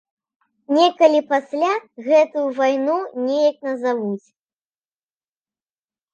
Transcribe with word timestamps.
Некалі 0.77 1.19
пасля, 1.33 1.69
гэтую 2.07 2.47
вайну 2.61 2.97
неяк 3.27 3.57
назавуць. 3.69 4.27